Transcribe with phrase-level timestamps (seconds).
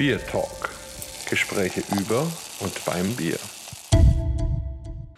[0.00, 0.70] Bier Talk.
[1.28, 2.26] Gespräche über
[2.60, 3.36] und beim Bier.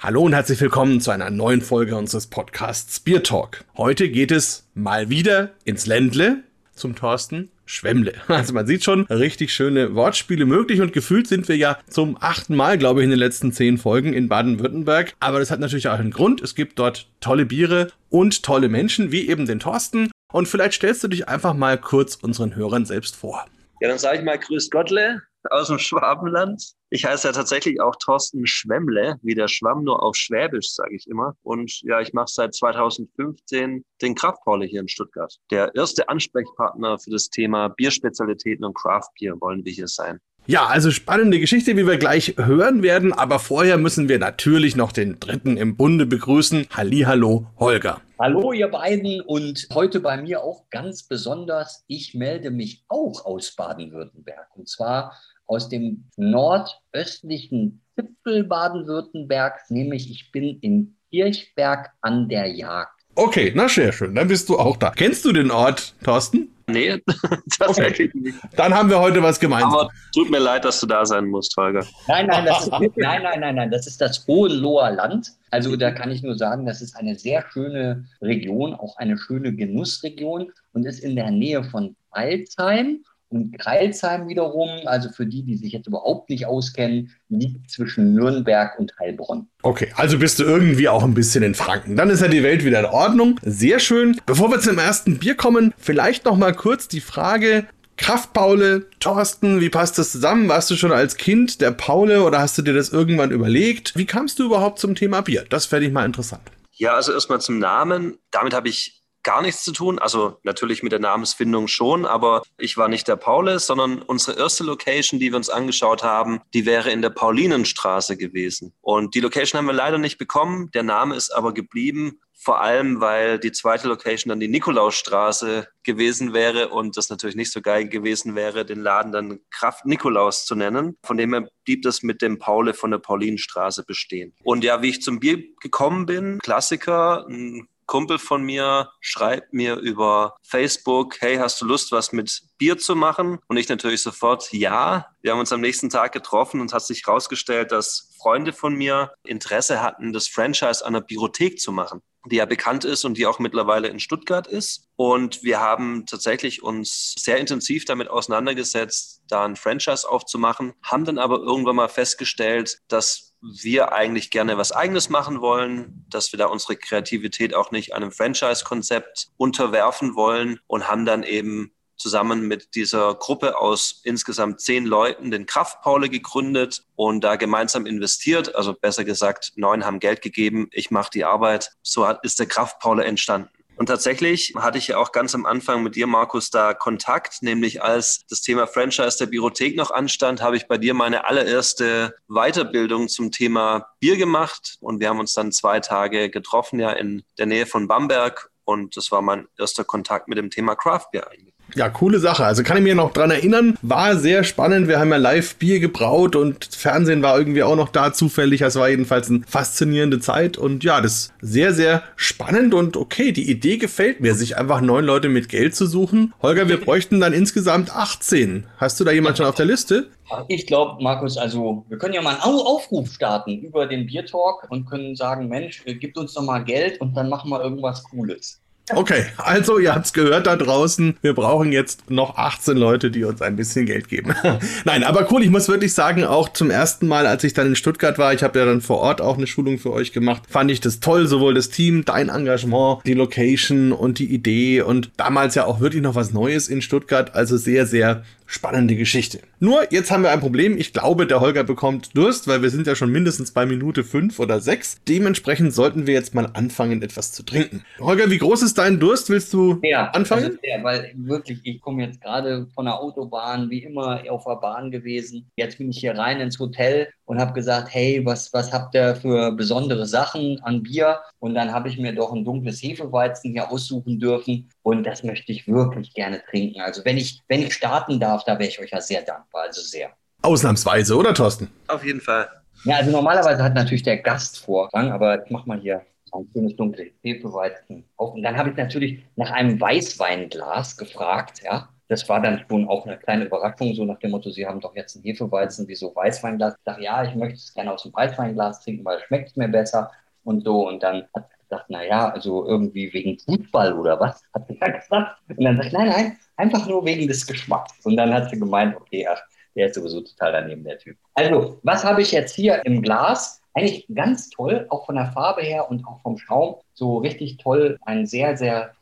[0.01, 3.65] Hallo und herzlich willkommen zu einer neuen Folge unseres Podcasts Bier Talk.
[3.77, 6.43] Heute geht es mal wieder ins Ländle
[6.75, 8.15] zum Thorsten Schwemmle.
[8.27, 12.57] Also man sieht schon, richtig schöne Wortspiele möglich und gefühlt sind wir ja zum achten
[12.57, 15.15] Mal, glaube ich, in den letzten zehn Folgen in Baden-Württemberg.
[15.21, 16.41] Aber das hat natürlich auch einen Grund.
[16.41, 20.11] Es gibt dort tolle Biere und tolle Menschen, wie eben den Thorsten.
[20.33, 23.47] Und vielleicht stellst du dich einfach mal kurz unseren Hörern selbst vor.
[23.83, 26.63] Ja, dann sage ich mal Grüß Gottle aus dem Schwabenland.
[26.91, 31.09] Ich heiße ja tatsächlich auch Thorsten Schwemmle, wie der Schwamm, nur auf Schwäbisch, sage ich
[31.09, 31.35] immer.
[31.43, 35.37] Und ja, ich mache seit 2015 den Kraftpaule hier in Stuttgart.
[35.51, 40.21] Der erste Ansprechpartner für das Thema Bierspezialitäten und Craftbier wollen wir hier sein.
[40.47, 44.91] Ja, also spannende Geschichte, wie wir gleich hören werden, aber vorher müssen wir natürlich noch
[44.91, 46.67] den dritten im Bunde begrüßen.
[46.71, 48.01] Hallihallo, Holger.
[48.19, 53.55] Hallo ihr beiden und heute bei mir auch ganz besonders, ich melde mich auch aus
[53.55, 62.49] Baden-Württemberg und zwar aus dem nordöstlichen Zipfel Baden-Württembergs, nämlich ich bin in Kirchberg an der
[62.49, 63.01] Jagd.
[63.15, 64.91] Okay, na sehr schön, dann bist du auch da.
[64.91, 66.52] Kennst du den Ort, Thorsten?
[66.73, 66.99] Nee,
[67.59, 68.21] tatsächlich okay.
[68.21, 68.39] nicht.
[68.57, 69.73] Dann haben wir heute was gemeinsam.
[69.73, 71.85] Aber tut mir leid, dass du da sein musst, Holger.
[72.09, 75.33] Nein, nein, das ist, nein, nein, nein, nein, das ist das Hohenloher Land.
[75.51, 79.55] Also da kann ich nur sagen, das ist eine sehr schöne Region, auch eine schöne
[79.55, 85.57] Genussregion und ist in der Nähe von Alzheim und Kreilsheim wiederum, also für die, die
[85.57, 89.49] sich jetzt überhaupt nicht auskennen, liegt zwischen Nürnberg und Heilbronn.
[89.63, 91.97] Okay, also bist du irgendwie auch ein bisschen in Franken.
[91.97, 93.41] Dann ist ja die Welt wieder in Ordnung.
[93.43, 94.21] Sehr schön.
[94.27, 97.67] Bevor wir zum ersten Bier kommen, vielleicht noch mal kurz die Frage,
[97.97, 100.49] Kraftpaule, Thorsten, wie passt das zusammen?
[100.49, 103.97] Warst du schon als Kind der Paule oder hast du dir das irgendwann überlegt?
[103.97, 105.45] Wie kamst du überhaupt zum Thema Bier?
[105.49, 106.43] Das fände ich mal interessant.
[106.73, 108.19] Ja, also erstmal zum Namen.
[108.31, 109.99] Damit habe ich gar nichts zu tun.
[109.99, 114.65] Also natürlich mit der Namensfindung schon, aber ich war nicht der Paulus, sondern unsere erste
[114.65, 118.73] Location, die wir uns angeschaut haben, die wäre in der Paulinenstraße gewesen.
[118.81, 120.71] Und die Location haben wir leider nicht bekommen.
[120.73, 122.21] Der Name ist aber geblieben.
[122.45, 127.53] Vor allem, weil die zweite Location dann die Nikolausstraße gewesen wäre und das natürlich nicht
[127.53, 130.97] so geil gewesen wäre, den Laden dann Kraft Nikolaus zu nennen.
[131.05, 134.35] Von dem her blieb das mit dem Paule von der Paulinenstraße bestehen.
[134.43, 139.77] Und ja, wie ich zum Bier gekommen bin, Klassiker, ein Kumpel von mir schreibt mir
[139.77, 143.39] über Facebook, hey, hast du Lust, was mit Bier zu machen?
[143.49, 145.09] Und ich natürlich sofort, ja.
[145.21, 149.13] Wir haben uns am nächsten Tag getroffen und hat sich herausgestellt, dass Freunde von mir
[149.25, 153.27] Interesse hatten, das Franchise an der Biothek zu machen die ja bekannt ist und die
[153.27, 154.89] auch mittlerweile in Stuttgart ist.
[154.95, 161.19] Und wir haben tatsächlich uns sehr intensiv damit auseinandergesetzt, da ein Franchise aufzumachen, haben dann
[161.19, 166.47] aber irgendwann mal festgestellt, dass wir eigentlich gerne was eigenes machen wollen, dass wir da
[166.47, 173.15] unsere Kreativität auch nicht einem Franchise-Konzept unterwerfen wollen und haben dann eben zusammen mit dieser
[173.15, 178.55] Gruppe aus insgesamt zehn Leuten den Kraftpaule gegründet und da gemeinsam investiert.
[178.55, 181.73] Also besser gesagt, neun haben Geld gegeben, ich mache die Arbeit.
[181.83, 183.51] So ist der Kraftpaule entstanden.
[183.83, 187.83] Und tatsächlich hatte ich ja auch ganz am Anfang mit dir, Markus, da Kontakt, nämlich
[187.83, 193.09] als das Thema Franchise der Biothek noch anstand, habe ich bei dir meine allererste Weiterbildung
[193.09, 194.77] zum Thema Bier gemacht.
[194.79, 198.53] Und wir haben uns dann zwei Tage getroffen, ja, in der Nähe von Bamberg.
[198.63, 201.52] Und das war mein erster Kontakt mit dem Thema Craft Beer eigentlich.
[201.75, 202.45] Ja, coole Sache.
[202.45, 203.79] Also kann ich mir noch dran erinnern.
[203.83, 204.89] War sehr spannend.
[204.89, 208.61] Wir haben ja live Bier gebraut und Fernsehen war irgendwie auch noch da zufällig.
[208.61, 213.33] Es war jedenfalls eine faszinierende Zeit und ja, das ist sehr, sehr spannend und okay.
[213.33, 216.35] Die Idee gefällt mir, sich einfach neun Leute mit Geld zu suchen.
[216.43, 218.67] Holger, wir bräuchten dann insgesamt 18.
[218.77, 220.09] Hast du da jemand schon auf der Liste?
[220.49, 224.87] Ich glaube, Markus, also wir können ja mal einen Aufruf starten über den Biertalk und
[224.87, 228.61] können sagen, Mensch, gib uns doch mal Geld und dann machen wir irgendwas Cooles.
[228.95, 231.17] Okay, also ihr habt es gehört da draußen.
[231.23, 234.35] Wir brauchen jetzt noch 18 Leute, die uns ein bisschen Geld geben.
[234.85, 237.77] Nein, aber cool, ich muss wirklich sagen, auch zum ersten Mal, als ich dann in
[237.77, 240.71] Stuttgart war, ich habe ja dann vor Ort auch eine Schulung für euch gemacht, fand
[240.71, 245.55] ich das toll, sowohl das Team, dein Engagement, die Location und die Idee und damals
[245.55, 247.35] ja auch wirklich noch was Neues in Stuttgart.
[247.35, 248.23] Also sehr, sehr
[248.53, 249.41] spannende Geschichte.
[249.61, 250.77] Nur, jetzt haben wir ein Problem.
[250.77, 254.39] Ich glaube, der Holger bekommt Durst, weil wir sind ja schon mindestens bei Minute fünf
[254.39, 255.01] oder sechs.
[255.09, 257.83] Dementsprechend sollten wir jetzt mal anfangen, etwas zu trinken.
[257.99, 259.31] Holger, wie groß ist dein Durst?
[259.31, 260.45] Willst du ja, anfangen?
[260.45, 264.57] Also ja, weil wirklich, ich komme jetzt gerade von der Autobahn, wie immer auf der
[264.57, 265.47] Bahn gewesen.
[265.57, 269.17] Jetzt bin ich hier rein ins Hotel und habe gesagt, hey, was, was habt ihr
[269.17, 271.19] für besondere Sachen an Bier?
[271.39, 275.51] Und dann habe ich mir doch ein dunkles Hefeweizen hier aussuchen dürfen und das möchte
[275.51, 276.83] ich wirklich gerne trinken.
[276.83, 279.81] Also wenn ich, wenn ich starten darf, da wäre ich euch ja sehr dankbar, also
[279.81, 280.11] sehr.
[280.43, 281.71] Ausnahmsweise, oder Thorsten?
[281.89, 282.51] Auf jeden Fall.
[282.85, 286.03] Ja, also normalerweise hat natürlich der Gast Vorrang, aber ich mach mal hier
[286.33, 288.35] ein schönes dunkles Hefeweizen auf.
[288.35, 291.89] Und dann habe ich natürlich nach einem Weißweinglas gefragt, ja.
[292.13, 294.95] Das war dann schon auch eine kleine Überraschung, so nach dem Motto, Sie haben doch
[294.95, 296.75] jetzt ein Hefeweizen, wieso Weißweinglas?
[296.77, 299.69] Ich dachte, ja, ich möchte es gerne aus dem Weißweinglas trinken, weil es schmeckt mir
[299.69, 300.11] besser
[300.45, 300.87] und so.
[300.87, 304.89] Und dann hat sie gesagt, naja, also irgendwie wegen Fußball oder was, hat sie ja
[304.89, 305.41] gesagt.
[305.49, 308.05] Und dann sagt nein, nein, einfach nur wegen des Geschmacks.
[308.05, 309.41] Und dann hat sie gemeint, okay, ach,
[309.75, 311.17] der ist sowieso total daneben, der Typ.
[311.33, 313.63] Also, was habe ich jetzt hier im Glas?
[313.73, 316.77] Eigentlich ganz toll, auch von der Farbe her und auch vom Schaum.
[316.93, 318.93] So richtig toll, ein sehr, sehr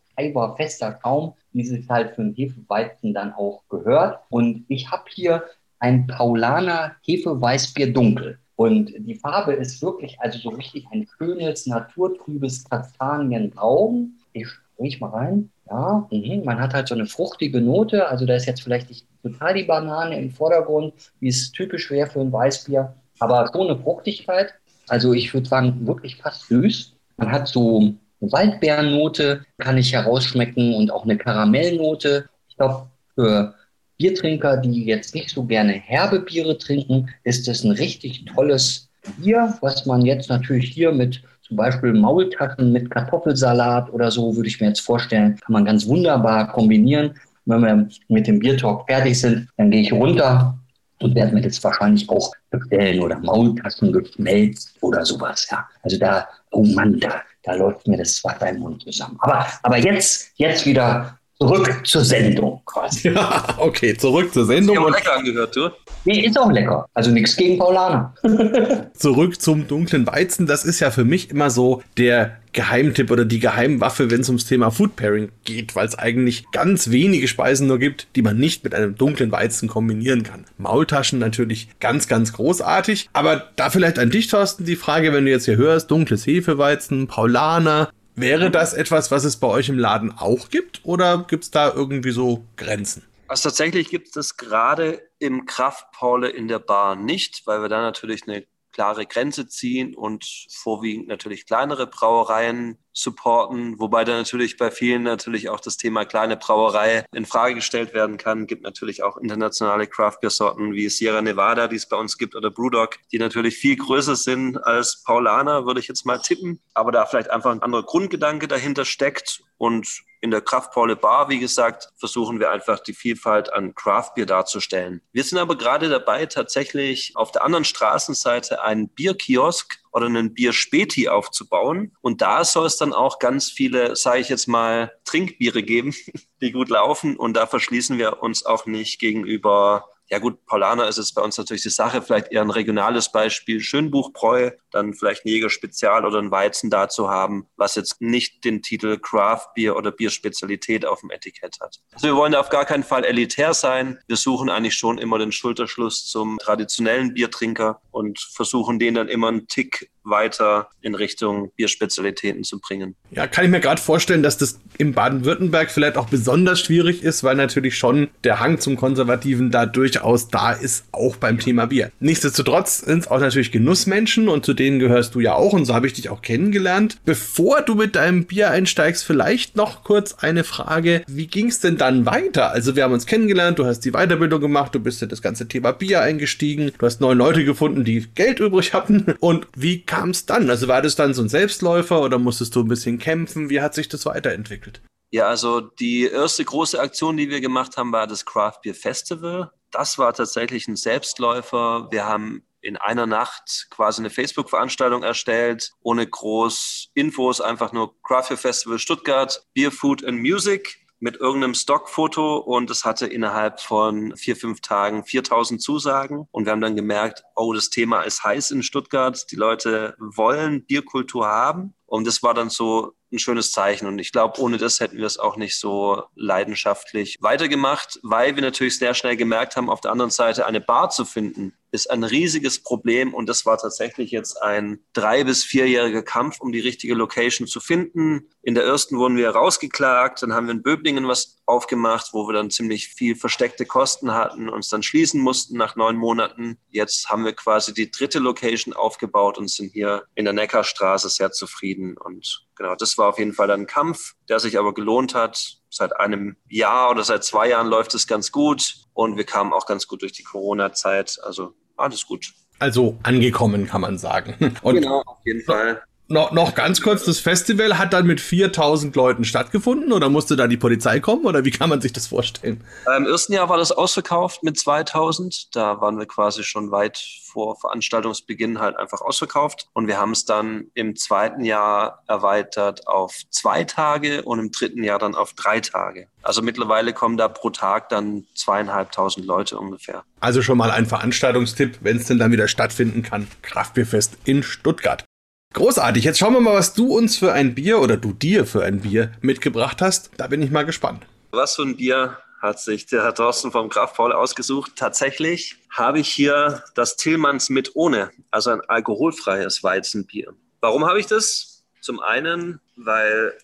[0.57, 4.21] fester Schaum, wie es halt für einen Hefeweizen dann auch gehört.
[4.31, 5.45] Und ich habe hier
[5.79, 8.39] ein Paulaner Hefeweißbier dunkel.
[8.57, 14.19] Und die Farbe ist wirklich, also so richtig ein schönes, naturtrübes Kastanienbraun.
[14.35, 14.49] Ich
[14.79, 15.51] riech mal rein.
[15.71, 16.45] Ja, mh.
[16.45, 18.09] man hat halt so eine fruchtige Note.
[18.09, 22.11] Also da ist jetzt vielleicht nicht total die Banane im Vordergrund, wie es typisch wäre
[22.11, 24.55] für ein Weißbier, aber schon eine Fruchtigkeit.
[24.89, 26.93] Also ich würde sagen, wirklich fast süß.
[27.17, 32.29] Man hat so eine Waldbeernote, kann ich herausschmecken und auch eine Karamellnote.
[32.49, 33.55] Ich glaube, für
[33.99, 38.89] Biertrinker, die jetzt nicht so gerne herbe Biere trinken, ist das ein richtig tolles
[39.19, 44.49] Bier, was man jetzt natürlich hier mit zum Beispiel Maultaschen mit Kartoffelsalat oder so, würde
[44.49, 47.15] ich mir jetzt vorstellen, kann man ganz wunderbar kombinieren.
[47.45, 50.57] Wenn wir mit dem Biertalk fertig sind, dann gehe ich runter
[51.01, 55.49] und werde mir das wahrscheinlich auch bestellen oder Maultaschen geschmelzt oder sowas.
[55.51, 59.17] Ja, also da, oh Mann, da, da läuft mir das Wasser im Mund zusammen.
[59.21, 63.11] Aber, aber jetzt, jetzt wieder zurück zur Sendung quasi.
[63.15, 64.77] Ja, okay, zurück zur Sendung.
[64.77, 65.71] Ich habe lecker angehört, du.
[66.05, 66.87] Nee, ist auch lecker.
[66.95, 68.15] Also nichts gegen Paulaner.
[68.95, 70.47] zurück zum dunklen Weizen.
[70.47, 74.45] Das ist ja für mich immer so der Geheimtipp oder die Geheimwaffe, wenn es ums
[74.45, 78.65] Thema Food Pairing geht, weil es eigentlich ganz wenige Speisen nur gibt, die man nicht
[78.65, 80.45] mit einem dunklen Weizen kombinieren kann.
[80.59, 83.09] Maultaschen natürlich ganz, ganz großartig.
[83.13, 87.07] Aber da vielleicht an dich, Thorsten, die Frage, wenn du jetzt hier hörst, dunkles Hefeweizen,
[87.07, 87.91] Paulaner,
[88.21, 91.73] Wäre das etwas, was es bei euch im Laden auch gibt oder gibt es da
[91.73, 93.03] irgendwie so Grenzen?
[93.29, 97.81] Also tatsächlich gibt es das gerade im Kraftpaule in der Bar nicht, weil wir da
[97.81, 104.71] natürlich eine klare Grenze ziehen und vorwiegend natürlich kleinere Brauereien supporten, wobei da natürlich bei
[104.71, 108.47] vielen natürlich auch das Thema kleine Brauerei in Frage gestellt werden kann.
[108.47, 112.35] Gibt natürlich auch internationale Craft Beer Sorten wie Sierra Nevada, die es bei uns gibt,
[112.35, 116.93] oder Brewdog, die natürlich viel größer sind als Paulaner, würde ich jetzt mal tippen, aber
[116.93, 121.89] da vielleicht einfach ein anderer Grundgedanke dahinter steckt und in der Kraftpaule Bar, wie gesagt,
[121.97, 125.01] versuchen wir einfach die Vielfalt an Craft Beer darzustellen.
[125.13, 131.09] Wir sind aber gerade dabei, tatsächlich auf der anderen Straßenseite einen Bierkiosk oder einen Bierspäti
[131.09, 131.97] aufzubauen.
[132.01, 135.95] Und da soll es dann auch ganz viele, sage ich jetzt mal, Trinkbiere geben,
[136.41, 137.17] die gut laufen.
[137.17, 141.39] Und da verschließen wir uns auch nicht gegenüber ja gut, Paulaner ist es bei uns
[141.39, 146.33] natürlich die Sache, vielleicht eher ein regionales Beispiel, Schönbuchbräu, dann vielleicht ein Jägerspezial oder ein
[146.33, 151.59] Weizen dazu haben, was jetzt nicht den Titel Craft Beer oder Bierspezialität auf dem Etikett
[151.61, 151.77] hat.
[151.93, 154.01] Also wir wollen auf gar keinen Fall elitär sein.
[154.09, 159.29] Wir suchen eigentlich schon immer den Schulterschluss zum traditionellen Biertrinker und versuchen den dann immer
[159.29, 162.95] einen Tick weiter in Richtung Bierspezialitäten zu bringen.
[163.11, 167.23] Ja, kann ich mir gerade vorstellen, dass das in Baden-Württemberg vielleicht auch besonders schwierig ist,
[167.23, 171.91] weil natürlich schon der Hang zum Konservativen da durchaus da ist, auch beim Thema Bier.
[172.01, 175.75] Nichtsdestotrotz sind es auch natürlich Genussmenschen und zu denen gehörst du ja auch und so
[175.75, 176.99] habe ich dich auch kennengelernt.
[177.05, 181.03] Bevor du mit deinem Bier einsteigst, vielleicht noch kurz eine Frage.
[181.09, 182.51] Wie ging es denn dann weiter?
[182.51, 185.47] Also wir haben uns kennengelernt, du hast die Weiterbildung gemacht, du bist in das ganze
[185.47, 190.11] Thema Bier eingestiegen, du hast neun Leute gefunden, die Geld übrig hatten und wie kam
[190.11, 190.49] es dann?
[190.49, 193.51] Also war das dann so ein Selbstläufer oder musstest du ein bisschen kämpfen?
[193.51, 194.81] Wie hat sich das weiterentwickelt?
[195.11, 199.51] Ja, also die erste große Aktion, die wir gemacht haben, war das Craft Beer Festival.
[199.73, 201.89] Das war tatsächlich ein Selbstläufer.
[201.91, 208.29] Wir haben in einer Nacht quasi eine Facebook-Veranstaltung erstellt, ohne groß Infos, einfach nur Craft
[208.29, 214.17] Beer Festival Stuttgart, Beer, Food and Music mit irgendeinem Stockfoto und es hatte innerhalb von
[214.17, 216.29] vier, fünf Tagen 4000 Zusagen.
[216.31, 219.27] Und wir haben dann gemerkt, oh, das Thema ist heiß in Stuttgart.
[219.31, 221.75] Die Leute wollen Bierkultur haben.
[221.87, 223.87] Und das war dann so ein schönes Zeichen.
[223.87, 228.43] Und ich glaube, ohne das hätten wir es auch nicht so leidenschaftlich weitergemacht, weil wir
[228.43, 232.05] natürlich sehr schnell gemerkt haben, auf der anderen Seite eine Bar zu finden, ist ein
[232.05, 233.15] riesiges Problem.
[233.15, 237.61] Und das war tatsächlich jetzt ein drei- bis vierjähriger Kampf, um die richtige Location zu
[237.61, 238.29] finden.
[238.43, 240.23] In der ersten wurden wir rausgeklagt.
[240.23, 244.49] Dann haben wir in Böblingen was aufgemacht, wo wir dann ziemlich viel versteckte Kosten hatten,
[244.49, 246.59] uns dann schließen mussten nach neun Monaten.
[246.69, 251.33] Jetzt haben wir quasi die dritte Location aufgebaut und sind hier in der Neckarstraße sehr
[251.33, 251.97] zufrieden.
[251.97, 255.60] Und genau, das war auf jeden Fall ein Kampf, der sich aber gelohnt hat.
[255.71, 259.67] Seit einem Jahr oder seit zwei Jahren läuft es ganz gut und wir kamen auch
[259.67, 261.19] ganz gut durch die Corona-Zeit.
[261.23, 262.33] Also alles gut.
[262.59, 264.55] Also angekommen, kann man sagen.
[264.63, 265.83] Und genau, auf jeden Fall.
[266.11, 270.49] Noch, noch ganz kurz, das Festival hat dann mit 4000 Leuten stattgefunden oder musste da
[270.49, 272.65] die Polizei kommen oder wie kann man sich das vorstellen?
[272.97, 275.55] Im ersten Jahr war das ausverkauft mit 2000.
[275.55, 279.69] Da waren wir quasi schon weit vor Veranstaltungsbeginn halt einfach ausverkauft.
[279.73, 284.83] Und wir haben es dann im zweiten Jahr erweitert auf zwei Tage und im dritten
[284.83, 286.09] Jahr dann auf drei Tage.
[286.23, 290.03] Also mittlerweile kommen da pro Tag dann zweieinhalbtausend Leute ungefähr.
[290.19, 293.29] Also schon mal ein Veranstaltungstipp, wenn es denn dann wieder stattfinden kann.
[293.43, 295.05] Kraftbierfest in Stuttgart.
[295.53, 296.05] Großartig.
[296.05, 298.81] Jetzt schauen wir mal, was du uns für ein Bier oder du dir für ein
[298.81, 300.11] Bier mitgebracht hast.
[300.17, 301.07] Da bin ich mal gespannt.
[301.33, 304.73] Was für ein Bier hat sich der Herr Thorsten vom Kraftpaul ausgesucht?
[304.77, 310.33] Tatsächlich habe ich hier das Tillmanns mit ohne, also ein alkoholfreies Weizenbier.
[310.61, 311.65] Warum habe ich das?
[311.81, 313.37] Zum einen, weil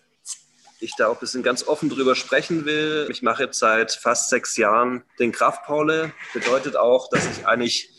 [0.79, 3.07] ich da auch ein bisschen ganz offen drüber sprechen will.
[3.09, 6.13] Ich mache jetzt seit fast sechs Jahren den Kraftpaule.
[6.33, 7.89] Bedeutet auch, dass ich eigentlich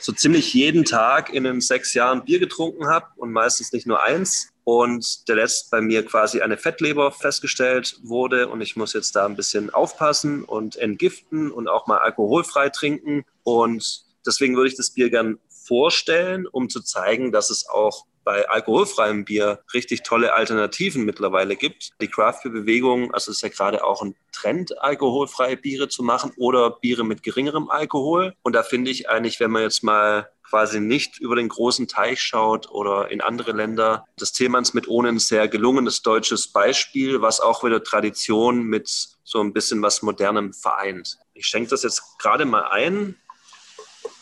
[0.00, 4.02] so ziemlich jeden Tag in den sechs Jahren Bier getrunken habe und meistens nicht nur
[4.02, 4.48] eins.
[4.64, 9.26] Und der letzte bei mir quasi eine Fettleber festgestellt wurde und ich muss jetzt da
[9.26, 13.24] ein bisschen aufpassen und entgiften und auch mal alkoholfrei trinken.
[13.42, 18.48] Und deswegen würde ich das Bier gern vorstellen, um zu zeigen, dass es auch bei
[18.48, 21.90] alkoholfreiem Bier richtig tolle Alternativen mittlerweile gibt.
[22.00, 26.32] Die Craft Beer Bewegung, also ist ja gerade auch ein Trend, alkoholfreie Biere zu machen
[26.36, 28.34] oder Biere mit geringerem Alkohol.
[28.42, 32.20] Und da finde ich eigentlich, wenn man jetzt mal quasi nicht über den großen Teich
[32.20, 34.04] schaut oder in andere Länder.
[34.18, 38.86] Das Themans mit ohne ein sehr gelungenes deutsches Beispiel, was auch wieder Tradition mit
[39.24, 41.16] so ein bisschen was Modernem vereint.
[41.32, 43.16] Ich schenke das jetzt gerade mal ein.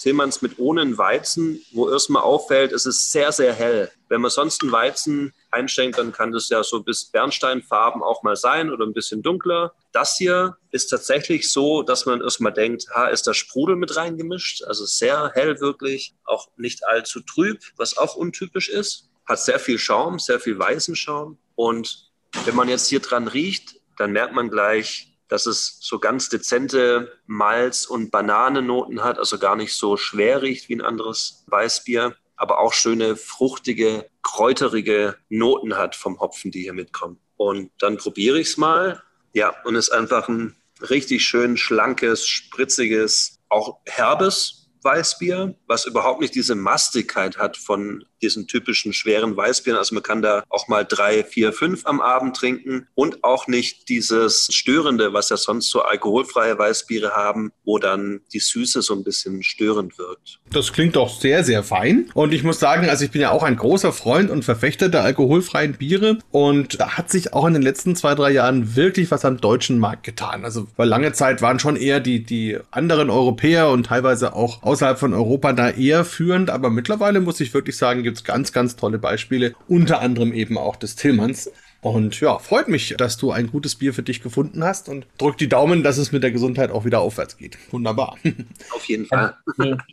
[0.01, 3.91] Tillmanns mit ohne Weizen, wo erstmal auffällt, es ist sehr, sehr hell.
[4.09, 8.35] Wenn man sonst einen Weizen einschenkt, dann kann das ja so bis Bernsteinfarben auch mal
[8.35, 9.75] sein oder ein bisschen dunkler.
[9.93, 14.65] Das hier ist tatsächlich so, dass man erstmal denkt, ha, ist da Sprudel mit reingemischt?
[14.65, 19.11] Also sehr hell wirklich, auch nicht allzu trüb, was auch untypisch ist.
[19.27, 21.39] Hat sehr viel Schaum, sehr viel weißen Schaum.
[21.57, 22.11] Und
[22.47, 27.19] wenn man jetzt hier dran riecht, dann merkt man gleich, dass es so ganz dezente
[27.27, 32.59] Malz- und Bananennoten hat, also gar nicht so schwer riecht wie ein anderes Weißbier, aber
[32.59, 37.19] auch schöne fruchtige, kräuterige Noten hat vom Hopfen, die hier mitkommen.
[37.37, 39.03] Und dann probiere ich es mal.
[39.33, 40.57] Ja, und es ist einfach ein
[40.89, 48.47] richtig schön schlankes, spritziges, auch herbes Weißbier, was überhaupt nicht diese Mastigkeit hat von diesen
[48.47, 49.79] typischen schweren Weißbieren.
[49.79, 53.89] Also man kann da auch mal drei, vier, fünf am Abend trinken und auch nicht
[53.89, 59.05] dieses Störende, was ja sonst so alkoholfreie Weißbiere haben, wo dann die Süße so ein
[59.05, 60.41] bisschen störend wirkt.
[60.53, 62.11] Das klingt doch sehr, sehr fein.
[62.15, 65.05] Und ich muss sagen, also ich bin ja auch ein großer Freund und Verfechter der
[65.05, 66.19] alkoholfreien Biere.
[66.31, 69.79] Und da hat sich auch in den letzten zwei, drei Jahren wirklich was am deutschen
[69.79, 70.45] Markt getan.
[70.45, 74.99] Also weil lange Zeit waren schon eher die, die anderen Europäer und teilweise auch außerhalb
[74.99, 78.75] von Europa da eher führend, aber mittlerweile muss ich wirklich sagen, gibt es ganz, ganz
[78.75, 81.49] tolle Beispiele, unter anderem eben auch des Tillmanns.
[81.81, 85.39] Und ja, freut mich, dass du ein gutes Bier für dich gefunden hast und drück
[85.39, 87.57] die Daumen, dass es mit der Gesundheit auch wieder aufwärts geht.
[87.71, 88.17] Wunderbar.
[88.75, 89.37] Auf jeden Fall.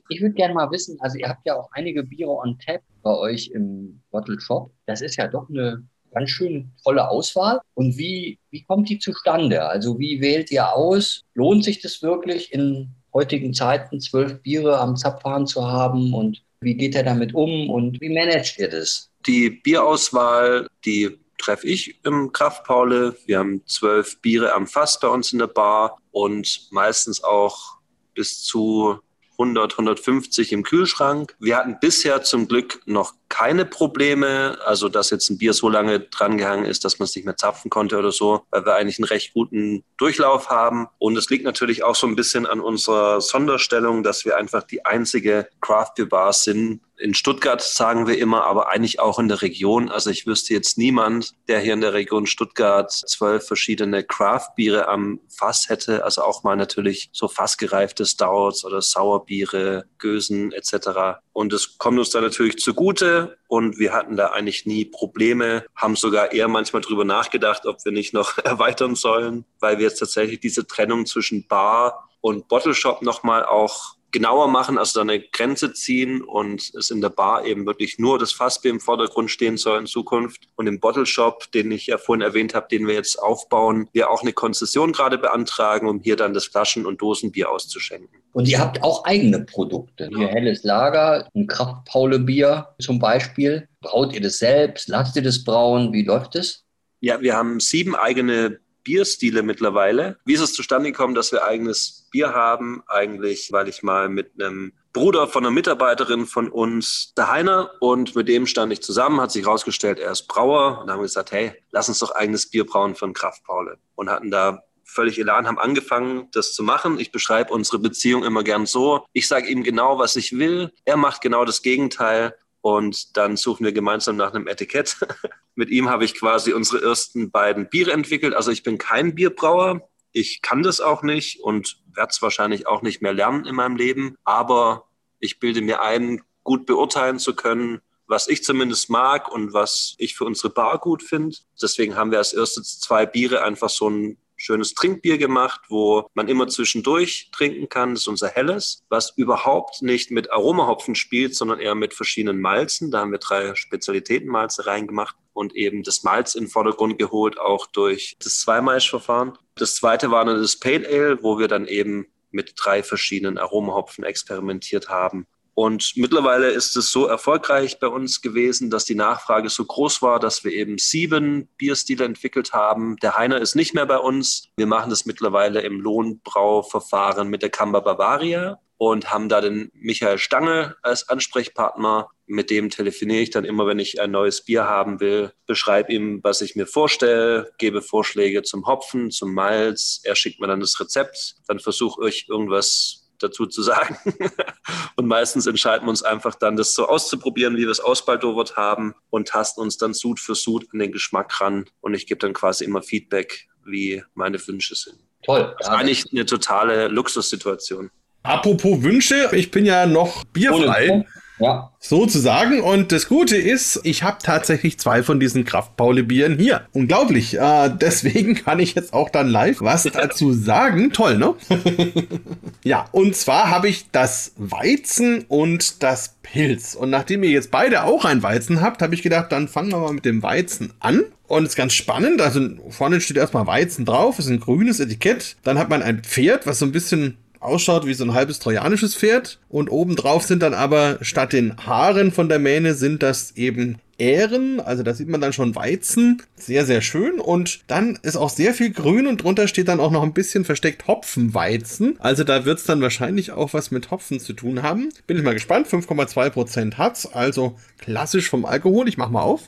[0.10, 3.16] Ich würde gerne mal wissen, also ihr habt ja auch einige Biere on tap bei
[3.16, 4.72] euch im Bottle Shop.
[4.88, 7.62] Das ist ja doch eine ganz schön tolle Auswahl.
[7.76, 9.64] Und wie, wie kommt die zustande?
[9.64, 11.24] Also wie wählt ihr aus?
[11.36, 16.76] Lohnt sich das wirklich in heutigen Zeiten zwölf Biere am Zapfhahn zu haben und wie
[16.76, 19.12] geht er damit um und wie managt ihr das?
[19.26, 23.16] Die Bierauswahl, die treffe ich im Kraftpaule.
[23.26, 27.78] Wir haben zwölf Biere am Fass bei uns in der Bar und meistens auch
[28.16, 29.00] bis zu
[29.38, 31.36] 100, 150 im Kühlschrank.
[31.40, 36.00] Wir hatten bisher zum Glück noch keine Probleme, also dass jetzt ein Bier so lange
[36.00, 39.06] drangehangen ist, dass man es nicht mehr zapfen konnte oder so, weil wir eigentlich einen
[39.06, 40.88] recht guten Durchlauf haben.
[40.98, 44.86] Und es liegt natürlich auch so ein bisschen an unserer Sonderstellung, dass wir einfach die
[44.86, 49.42] einzige Craft Beer Bar sind, in Stuttgart sagen wir immer, aber eigentlich auch in der
[49.42, 49.90] Region.
[49.90, 55.20] Also ich wüsste jetzt niemand, der hier in der Region Stuttgart zwölf verschiedene Craft-Biere am
[55.30, 56.04] Fass hätte.
[56.04, 61.20] Also auch mal natürlich so fassgereifte Stouts oder Sauerbiere, Gösen etc.
[61.34, 65.96] Und es kommt uns da natürlich zugute und wir hatten da eigentlich nie Probleme, haben
[65.96, 70.40] sogar eher manchmal drüber nachgedacht, ob wir nicht noch erweitern sollen, weil wir jetzt tatsächlich
[70.40, 75.74] diese Trennung zwischen Bar und Bottle Shop nochmal auch genauer machen, also da eine Grenze
[75.74, 79.80] ziehen und es in der Bar eben wirklich nur das Fassbier im Vordergrund stehen soll
[79.80, 80.48] in Zukunft.
[80.56, 84.10] Und im Bottle Shop, den ich ja vorhin erwähnt habe, den wir jetzt aufbauen, wir
[84.10, 88.22] auch eine Konzession gerade beantragen, um hier dann das Flaschen- und Dosenbier auszuschenken.
[88.34, 90.10] Und ihr habt auch eigene Produkte.
[90.16, 93.68] Hier helles Lager, ein Kraftpaule-Bier zum Beispiel.
[93.82, 94.90] Braut ihr das selbst?
[94.90, 95.92] Lasst ihr das brauen?
[95.92, 96.64] Wie läuft es?
[97.00, 100.18] Ja, wir haben sieben eigene Bierstile mittlerweile.
[100.24, 102.84] Wie ist es zustande gekommen, dass wir eigenes Bier haben?
[102.88, 108.16] Eigentlich, weil ich mal mit einem Bruder von einer Mitarbeiterin von uns, der Heiner, und
[108.16, 111.52] mit dem stand ich zusammen, hat sich herausgestellt, er ist Brauer und haben gesagt, hey,
[111.72, 116.30] lass uns doch eigenes Bier brauen von Kraftpaule und hatten da völlig Elan, haben angefangen,
[116.32, 116.98] das zu machen.
[116.98, 119.06] Ich beschreibe unsere Beziehung immer gern so.
[119.12, 120.72] Ich sage ihm genau, was ich will.
[120.86, 122.34] Er macht genau das Gegenteil.
[122.62, 124.96] Und dann suchen wir gemeinsam nach einem Etikett.
[125.58, 128.36] Mit ihm habe ich quasi unsere ersten beiden Biere entwickelt.
[128.36, 129.90] Also ich bin kein Bierbrauer.
[130.12, 133.76] Ich kann das auch nicht und werde es wahrscheinlich auch nicht mehr lernen in meinem
[133.76, 134.18] Leben.
[134.24, 134.88] Aber
[135.20, 140.16] ich bilde mir ein, gut beurteilen zu können, was ich zumindest mag und was ich
[140.16, 141.36] für unsere Bar gut finde.
[141.60, 146.28] Deswegen haben wir als erstes zwei Biere einfach so ein schönes Trinkbier gemacht, wo man
[146.28, 147.94] immer zwischendurch trinken kann.
[147.94, 152.92] Das ist unser helles, was überhaupt nicht mit Aromahopfen spielt, sondern eher mit verschiedenen Malzen.
[152.92, 157.66] Da haben wir drei Spezialitätenmalze reingemacht und eben das Malz in den Vordergrund geholt, auch
[157.68, 159.38] durch das Zweimaischverfahren.
[159.56, 164.04] Das zweite war dann das Pale Ale, wo wir dann eben mit drei verschiedenen Aromahopfen
[164.04, 165.28] experimentiert haben
[165.60, 170.20] und mittlerweile ist es so erfolgreich bei uns gewesen, dass die Nachfrage so groß war,
[170.20, 172.96] dass wir eben sieben Bierstile entwickelt haben.
[172.98, 174.50] Der Heiner ist nicht mehr bei uns.
[174.56, 180.20] Wir machen das mittlerweile im Lohnbrauverfahren mit der Kamba Bavaria und haben da den Michael
[180.20, 182.08] Stange als Ansprechpartner.
[182.28, 186.20] Mit dem telefoniere ich dann immer, wenn ich ein neues Bier haben will, beschreibe ihm,
[186.22, 190.02] was ich mir vorstelle, gebe Vorschläge zum Hopfen, zum Malz.
[190.04, 191.38] Er schickt mir dann das Rezept.
[191.48, 193.98] Dann versuche ich irgendwas dazu zu sagen.
[194.96, 198.96] und meistens entscheiden wir uns einfach dann, das so auszuprobieren, wie wir es ausbaldowert haben
[199.10, 201.66] und tasten uns dann Sud für Sud an den Geschmack ran.
[201.82, 204.98] Und ich gebe dann quasi immer Feedback, wie meine Wünsche sind.
[205.24, 205.56] Toll.
[205.58, 207.90] Das ist eigentlich eine totale Luxussituation.
[208.24, 211.06] Apropos Wünsche, ich bin ja noch bierfrei.
[211.40, 211.72] Ja.
[211.80, 212.62] Sozusagen.
[212.62, 216.68] Und das Gute ist, ich habe tatsächlich zwei von diesen Kraftpaule-Bieren hier.
[216.74, 217.38] Unglaublich.
[217.38, 220.92] Äh, deswegen kann ich jetzt auch dann live was dazu sagen.
[220.92, 221.36] Toll, ne?
[222.64, 226.76] ja, und zwar habe ich das Weizen und das Pilz.
[226.76, 229.80] Und nachdem ihr jetzt beide auch ein Weizen habt, habe ich gedacht, dann fangen wir
[229.80, 231.04] mal mit dem Weizen an.
[231.28, 232.22] Und es ist ganz spannend.
[232.22, 235.36] Also vorne steht erstmal Weizen drauf, ist ein grünes Etikett.
[235.44, 238.96] Dann hat man ein Pferd, was so ein bisschen ausschaut wie so ein halbes trojanisches
[238.96, 239.40] Pferd.
[239.50, 244.60] Und obendrauf sind dann aber statt den Haaren von der Mähne sind das eben Ähren,
[244.60, 247.20] also da sieht man dann schon Weizen, sehr, sehr schön.
[247.20, 250.46] Und dann ist auch sehr viel Grün und drunter steht dann auch noch ein bisschen
[250.46, 251.96] versteckt Hopfenweizen.
[252.00, 254.90] Also da wird es dann wahrscheinlich auch was mit Hopfen zu tun haben.
[255.08, 258.88] Bin ich mal gespannt, 5,2% hat's, also klassisch vom Alkohol.
[258.88, 259.48] Ich mach mal auf.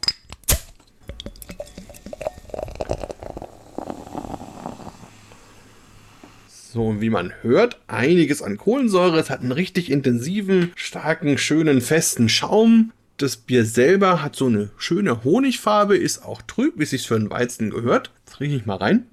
[6.71, 9.17] So, wie man hört, einiges an Kohlensäure.
[9.17, 12.91] Es hat einen richtig intensiven, starken, schönen, festen Schaum.
[13.17, 17.15] Das Bier selber hat so eine schöne Honigfarbe, ist auch trüb, wie es sich für
[17.15, 18.11] einen Weizen gehört.
[18.23, 19.07] Jetzt rieche ich mal rein.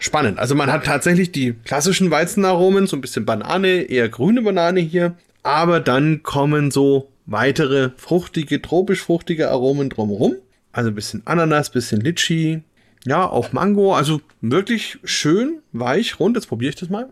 [0.00, 0.40] Spannend.
[0.40, 5.14] Also man hat tatsächlich die klassischen Weizenaromen, so ein bisschen Banane, eher grüne Banane hier.
[5.44, 10.34] Aber dann kommen so weitere fruchtige, tropisch fruchtige Aromen drumherum.
[10.72, 12.62] Also ein bisschen Ananas, bisschen Litchi,
[13.06, 16.36] ja, auch Mango, also wirklich schön, weich, rund.
[16.36, 17.08] Jetzt probiere ich das mal.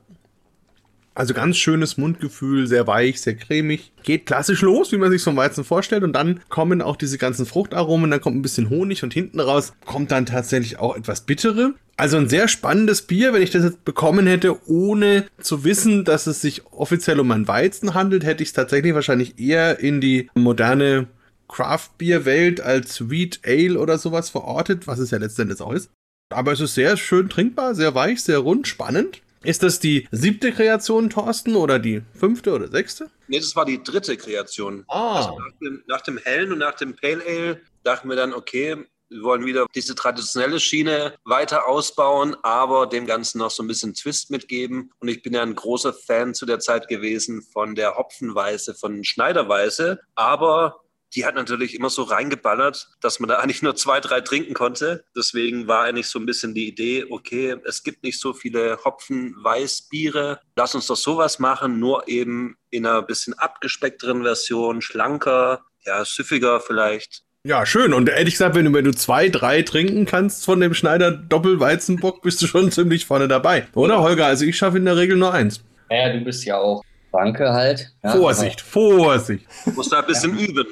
[1.12, 3.92] Also ganz schönes Mundgefühl, sehr weich, sehr cremig.
[4.04, 6.04] Geht klassisch los, wie man sich so ein Weizen vorstellt.
[6.04, 9.72] Und dann kommen auch diese ganzen Fruchtaromen, dann kommt ein bisschen Honig und hinten raus
[9.84, 11.74] kommt dann tatsächlich auch etwas Bittere.
[11.96, 13.32] Also ein sehr spannendes Bier.
[13.32, 17.48] Wenn ich das jetzt bekommen hätte, ohne zu wissen, dass es sich offiziell um ein
[17.48, 21.08] Weizen handelt, hätte ich es tatsächlich wahrscheinlich eher in die moderne
[21.50, 25.90] Craft Beer Welt als Sweet Ale oder sowas verortet, was es ja letztendlich auch ist.
[26.32, 29.20] Aber es ist sehr schön trinkbar, sehr weich, sehr rund, spannend.
[29.42, 33.10] Ist das die siebte Kreation, Thorsten, oder die fünfte oder sechste?
[33.26, 34.84] Nee, das war die dritte Kreation.
[34.88, 35.16] Ah.
[35.16, 38.76] Also nach, dem, nach dem Hellen und nach dem Pale Ale dachten wir dann, okay,
[39.08, 43.94] wir wollen wieder diese traditionelle Schiene weiter ausbauen, aber dem Ganzen noch so ein bisschen
[43.94, 44.92] Twist mitgeben.
[45.00, 49.02] Und ich bin ja ein großer Fan zu der Zeit gewesen von der Hopfenweise, von
[49.02, 50.00] Schneiderweise.
[50.14, 50.80] Aber
[51.14, 55.04] die hat natürlich immer so reingeballert, dass man da eigentlich nur zwei, drei trinken konnte.
[55.16, 60.40] Deswegen war eigentlich so ein bisschen die Idee, okay, es gibt nicht so viele Hopfen-Weißbiere.
[60.56, 66.60] Lass uns doch sowas machen, nur eben in einer bisschen abgespeckteren Version, schlanker, ja, süffiger
[66.60, 67.22] vielleicht.
[67.42, 67.94] Ja, schön.
[67.94, 72.20] Und ehrlich gesagt, wenn du, wenn du zwei, drei trinken kannst von dem Schneider Doppelweizenbock,
[72.20, 73.66] bist du schon ziemlich vorne dabei.
[73.74, 74.26] Oder, Holger?
[74.26, 75.64] Also ich schaffe in der Regel nur eins.
[75.90, 77.92] Ja, du bist ja auch Banke halt.
[78.02, 79.46] Ja, Vorsicht, Vorsicht.
[79.64, 80.46] Du musst da ein bisschen ja.
[80.46, 80.66] üben.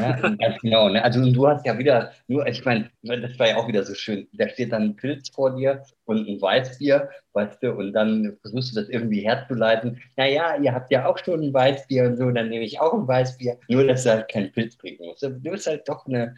[0.00, 0.88] Ja, ganz genau.
[0.88, 1.02] Ne?
[1.02, 4.26] Also du hast ja wieder, nur, ich meine, das war ja auch wieder so schön.
[4.32, 8.72] Da steht dann ein Pilz vor dir und ein Weißbier, weißt du, und dann versuchst
[8.72, 10.00] du das irgendwie herzuleiten.
[10.16, 13.06] Naja, ihr habt ja auch schon ein Weißbier und so, dann nehme ich auch ein
[13.06, 13.58] Weißbier.
[13.68, 15.22] Nur, dass du halt keinen Pilz trinken musst.
[15.22, 16.34] Du bist halt doch eine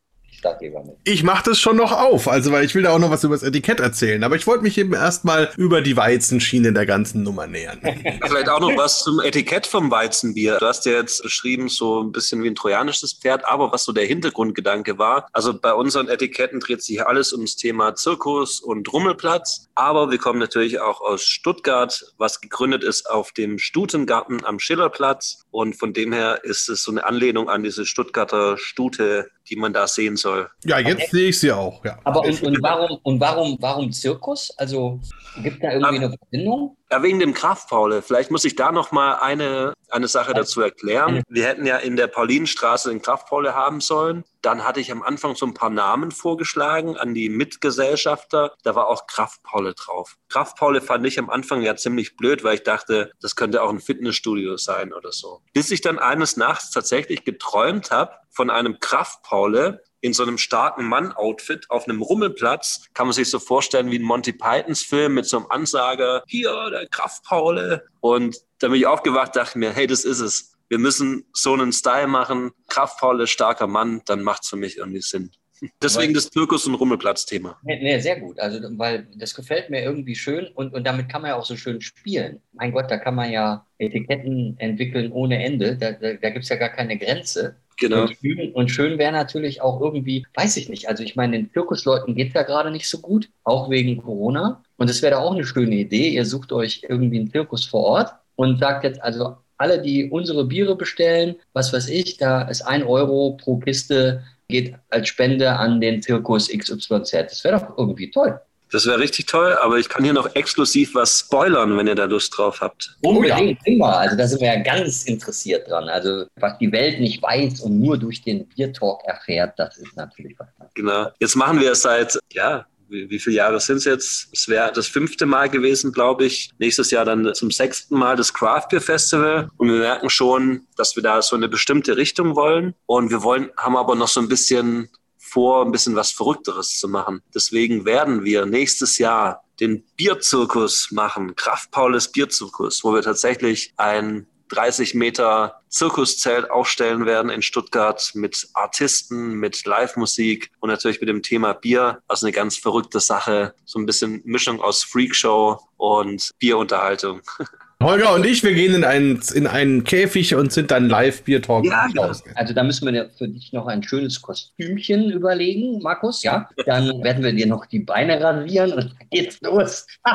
[1.04, 3.34] Ich mache das schon noch auf, also weil ich will da auch noch was über
[3.34, 4.24] das Etikett erzählen.
[4.24, 7.80] Aber ich wollte mich eben erstmal über die Weizenschiene der ganzen Nummer nähern.
[8.26, 10.58] Vielleicht auch noch was zum Etikett vom Weizenbier.
[10.58, 13.92] Du hast ja jetzt beschrieben, so ein bisschen wie ein trojanisches Pferd, aber was so
[13.92, 15.28] der Hintergrundgedanke war.
[15.32, 19.68] Also bei unseren Etiketten dreht sich alles ums Thema Zirkus und Rummelplatz.
[19.74, 25.44] Aber wir kommen natürlich auch aus Stuttgart, was gegründet ist auf dem Stutengarten am Schillerplatz.
[25.50, 29.72] Und von dem her ist es so eine Anlehnung an diese Stuttgarter Stute, die man
[29.72, 30.48] da sehen soll.
[30.64, 31.84] Ja, jetzt sehe ich sie auch.
[31.84, 31.98] Ja.
[32.04, 34.56] Aber und, und warum und warum warum Zirkus?
[34.58, 35.00] Also
[35.42, 36.76] gibt da irgendwie eine Verbindung?
[36.92, 38.02] Ja, wegen dem Kraftpaule.
[38.02, 41.22] Vielleicht muss ich da noch mal eine, eine Sache dazu erklären.
[41.26, 44.24] Wir hätten ja in der Paulinenstraße den Kraftpaule haben sollen.
[44.42, 48.52] Dann hatte ich am Anfang so ein paar Namen vorgeschlagen an die Mitgesellschafter.
[48.62, 50.18] Da war auch Kraftpaule drauf.
[50.28, 53.80] Kraftpaule fand ich am Anfang ja ziemlich blöd, weil ich dachte, das könnte auch ein
[53.80, 55.40] Fitnessstudio sein oder so.
[55.54, 60.84] Bis ich dann eines Nachts tatsächlich geträumt habe von einem Kraftpaule, in so einem starken
[60.84, 62.86] Mann-Outfit auf einem Rummelplatz.
[62.92, 66.70] Kann man sich so vorstellen wie ein Monty Pythons Film mit so einem Ansager, hier,
[66.70, 67.86] der Kraftpaule.
[68.00, 70.52] Und da bin ich aufgewacht, dachte mir, hey, das ist es.
[70.68, 72.50] Wir müssen so einen Style machen.
[72.68, 75.30] Kraftpaule, starker Mann, dann macht es für mich irgendwie Sinn.
[75.82, 77.58] Deswegen das Zirkus- und Rummelplatz-Thema.
[77.62, 78.40] Nee, nee, sehr gut.
[78.40, 81.56] Also, weil das gefällt mir irgendwie schön und, und damit kann man ja auch so
[81.56, 82.40] schön spielen.
[82.52, 85.76] Mein Gott, da kann man ja Etiketten entwickeln ohne Ende.
[85.76, 87.56] Da, da, da gibt es ja gar keine Grenze.
[87.78, 88.02] Genau.
[88.02, 92.14] Und schön, schön wäre natürlich auch irgendwie, weiß ich nicht, also ich meine, den Zirkusleuten
[92.14, 94.62] geht es ja gerade nicht so gut, auch wegen Corona.
[94.76, 96.08] Und es wäre auch eine schöne Idee.
[96.10, 100.44] Ihr sucht euch irgendwie einen Zirkus vor Ort und sagt jetzt also, alle, die unsere
[100.44, 105.80] Biere bestellen, was weiß ich, da ist ein Euro pro Kiste, geht als Spende an
[105.80, 107.12] den Zirkus XYZ.
[107.12, 108.40] Das wäre doch irgendwie toll.
[108.72, 112.06] Das wäre richtig toll, aber ich kann hier noch exklusiv was spoilern, wenn ihr da
[112.06, 112.96] Lust drauf habt.
[113.02, 113.98] Unbedingt, immer.
[113.98, 115.90] Also da sind wir ja ganz interessiert dran.
[115.90, 120.38] Also was die Welt nicht weiß und nur durch den Biertalk erfährt, das ist natürlich
[120.38, 120.48] was.
[120.74, 121.08] Genau.
[121.20, 124.28] Jetzt machen wir es seit, ja, wie, wie viele Jahre sind es jetzt?
[124.32, 126.50] Es wäre das fünfte Mal gewesen, glaube ich.
[126.58, 129.50] Nächstes Jahr dann zum sechsten Mal das Craft Beer Festival.
[129.58, 132.74] Und wir merken schon, dass wir da so eine bestimmte Richtung wollen.
[132.86, 134.88] Und wir wollen, haben aber noch so ein bisschen
[135.32, 137.22] vor, ein bisschen was Verrückteres zu machen.
[137.34, 144.26] Deswegen werden wir nächstes Jahr den Bierzirkus machen, Kraft Paules Bierzirkus, wo wir tatsächlich ein
[144.50, 151.22] 30 Meter Zirkuszelt aufstellen werden in Stuttgart mit Artisten, mit Live-Musik und natürlich mit dem
[151.22, 152.02] Thema Bier.
[152.06, 153.54] Also eine ganz verrückte Sache.
[153.64, 157.22] So ein bisschen Mischung aus Freakshow und Bierunterhaltung.
[157.82, 161.42] Holger und ich, wir gehen in einen, in einen Käfig und sind dann live Bier
[161.42, 161.64] Talk.
[161.64, 162.12] Ja, ja.
[162.34, 166.22] Also da müssen wir für dich noch ein schönes Kostümchen überlegen, Markus.
[166.22, 169.86] Ja, dann werden wir dir noch die Beine rasieren und dann geht's los.